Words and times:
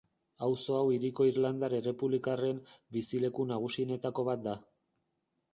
Auzo 0.45 0.77
hau 0.77 0.85
hiriko 0.93 1.27
irlandar 1.31 1.75
errepublikarren 1.81 2.63
bizileku 2.97 3.49
nagusienetako 3.53 4.29
bat 4.31 4.47
da. 4.49 4.61